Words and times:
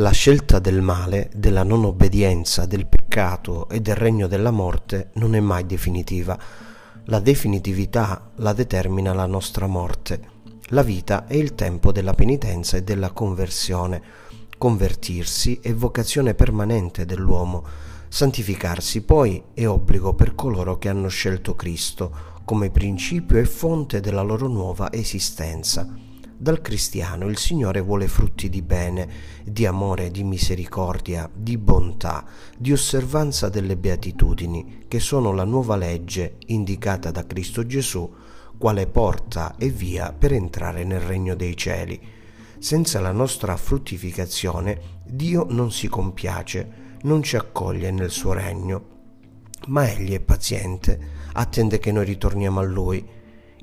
La 0.00 0.12
scelta 0.12 0.60
del 0.60 0.80
male, 0.80 1.28
della 1.34 1.64
non 1.64 1.84
obbedienza, 1.84 2.66
del 2.66 2.86
peccato 2.86 3.68
e 3.68 3.80
del 3.80 3.96
regno 3.96 4.28
della 4.28 4.52
morte 4.52 5.10
non 5.14 5.34
è 5.34 5.40
mai 5.40 5.66
definitiva. 5.66 6.38
La 7.06 7.18
definitività 7.18 8.30
la 8.36 8.52
determina 8.52 9.12
la 9.12 9.26
nostra 9.26 9.66
morte. 9.66 10.20
La 10.66 10.84
vita 10.84 11.26
è 11.26 11.34
il 11.34 11.56
tempo 11.56 11.90
della 11.90 12.12
penitenza 12.12 12.76
e 12.76 12.84
della 12.84 13.10
conversione. 13.10 14.00
Convertirsi 14.56 15.58
è 15.60 15.74
vocazione 15.74 16.34
permanente 16.34 17.04
dell'uomo. 17.04 17.64
Santificarsi 18.06 19.02
poi 19.02 19.42
è 19.52 19.66
obbligo 19.66 20.14
per 20.14 20.36
coloro 20.36 20.78
che 20.78 20.88
hanno 20.88 21.08
scelto 21.08 21.56
Cristo 21.56 22.36
come 22.44 22.70
principio 22.70 23.36
e 23.36 23.44
fonte 23.44 23.98
della 23.98 24.22
loro 24.22 24.46
nuova 24.46 24.92
esistenza. 24.92 26.06
Dal 26.40 26.60
cristiano 26.60 27.26
il 27.26 27.36
Signore 27.36 27.80
vuole 27.80 28.06
frutti 28.06 28.48
di 28.48 28.62
bene, 28.62 29.08
di 29.44 29.66
amore, 29.66 30.12
di 30.12 30.22
misericordia, 30.22 31.28
di 31.34 31.58
bontà, 31.58 32.24
di 32.56 32.70
osservanza 32.70 33.48
delle 33.48 33.76
beatitudini, 33.76 34.84
che 34.86 35.00
sono 35.00 35.32
la 35.32 35.42
nuova 35.42 35.74
legge 35.74 36.36
indicata 36.46 37.10
da 37.10 37.26
Cristo 37.26 37.66
Gesù, 37.66 38.08
quale 38.56 38.86
porta 38.86 39.56
e 39.58 39.68
via 39.68 40.12
per 40.12 40.32
entrare 40.32 40.84
nel 40.84 41.00
regno 41.00 41.34
dei 41.34 41.56
cieli. 41.56 42.00
Senza 42.60 43.00
la 43.00 43.12
nostra 43.12 43.56
fruttificazione 43.56 45.00
Dio 45.04 45.44
non 45.50 45.72
si 45.72 45.88
compiace, 45.88 46.96
non 47.02 47.20
ci 47.20 47.34
accoglie 47.34 47.90
nel 47.90 48.10
suo 48.10 48.32
regno. 48.32 48.96
Ma 49.66 49.90
Egli 49.90 50.12
è 50.12 50.20
paziente, 50.20 51.00
attende 51.32 51.80
che 51.80 51.90
noi 51.90 52.04
ritorniamo 52.04 52.60
a 52.60 52.62
Lui 52.64 53.16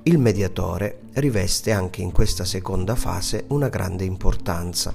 il 0.08 0.20
mediatore 0.20 1.00
riveste 1.14 1.72
anche 1.72 2.04
in 2.04 2.12
questa 2.12 2.46
seconda 2.46 2.94
fase 2.94 3.46
una 3.48 3.70
grande 3.70 4.04
importanza. 4.04 4.94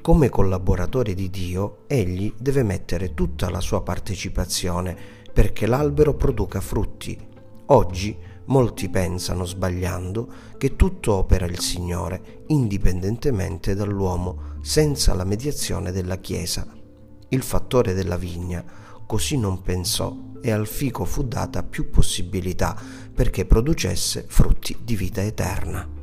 Come 0.00 0.28
collaboratore 0.28 1.14
di 1.14 1.30
Dio, 1.30 1.78
egli 1.88 2.32
deve 2.38 2.62
mettere 2.62 3.12
tutta 3.12 3.50
la 3.50 3.58
sua 3.58 3.82
partecipazione 3.82 4.96
perché 5.32 5.66
l'albero 5.66 6.14
produca 6.14 6.60
frutti. 6.60 7.18
Oggi 7.66 8.16
molti 8.44 8.88
pensano, 8.88 9.44
sbagliando, 9.44 10.28
che 10.58 10.76
tutto 10.76 11.14
opera 11.14 11.46
il 11.46 11.58
Signore, 11.58 12.44
indipendentemente 12.48 13.74
dall'uomo, 13.74 14.58
senza 14.62 15.12
la 15.14 15.24
mediazione 15.24 15.90
della 15.90 16.18
Chiesa. 16.18 16.64
Il 17.30 17.42
fattore 17.42 17.94
della 17.94 18.16
vigna 18.16 18.64
così 19.12 19.36
non 19.36 19.60
pensò 19.60 20.16
e 20.40 20.50
al 20.50 20.66
fico 20.66 21.04
fu 21.04 21.22
data 21.24 21.62
più 21.62 21.90
possibilità 21.90 22.74
perché 23.14 23.44
producesse 23.44 24.24
frutti 24.26 24.74
di 24.82 24.96
vita 24.96 25.20
eterna. 25.20 26.01